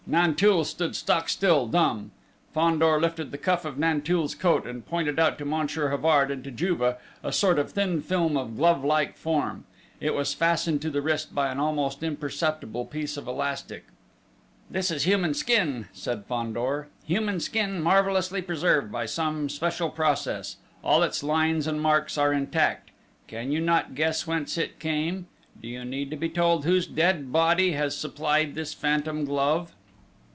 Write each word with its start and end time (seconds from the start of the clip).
Nanteuil 0.07 0.65
stood 0.65 0.93
stock 0.97 1.29
still, 1.29 1.67
dumb. 1.67 2.11
Fandor 2.53 2.99
lifted 2.99 3.31
the 3.31 3.37
cuff 3.37 3.63
of 3.63 3.77
Nanteuil's 3.77 4.35
coat, 4.35 4.67
and 4.67 4.85
pointed 4.85 5.17
out 5.19 5.37
to 5.37 5.45
Monsieur 5.45 5.87
Havard, 5.89 6.29
and 6.31 6.43
to 6.43 6.51
Juve, 6.51 6.81
a 7.23 7.31
sort 7.31 7.57
of 7.57 7.71
thin 7.71 8.01
film 8.01 8.35
of 8.35 8.57
glove 8.57 8.83
like 8.83 9.15
form. 9.15 9.63
It 10.01 10.13
was 10.13 10.33
fastened 10.33 10.81
to 10.81 10.89
the 10.89 11.01
wrist 11.01 11.33
by 11.33 11.49
an 11.49 11.61
almost 11.61 12.03
imperceptible 12.03 12.83
piece 12.85 13.15
of 13.15 13.25
elastic. 13.25 13.85
"This 14.69 14.91
is 14.91 15.03
human 15.03 15.33
skin," 15.33 15.87
said 15.93 16.25
Fandor. 16.25 16.89
"Human 17.05 17.39
skin 17.39 17.81
marvellously 17.81 18.41
preserved 18.41 18.91
by 18.91 19.05
some 19.05 19.47
special 19.47 19.89
process: 19.89 20.57
all 20.83 21.03
its 21.03 21.23
lines 21.23 21.67
and 21.67 21.79
marks 21.79 22.17
are 22.17 22.33
intact. 22.33 22.91
Can 23.29 23.53
you 23.53 23.61
not 23.61 23.95
guess 23.95 24.27
whence 24.27 24.57
it 24.57 24.77
came? 24.77 25.27
Do 25.61 25.69
you 25.69 25.85
need 25.85 26.09
to 26.09 26.17
be 26.17 26.27
told 26.27 26.65
whose 26.65 26.85
dead 26.87 27.31
body 27.31 27.73
has 27.73 27.95
supplied 27.95 28.55
this 28.55 28.73
phantom 28.73 29.23
glove?" 29.23 29.73